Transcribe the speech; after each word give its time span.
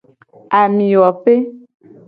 Amiwope. 0.59 1.33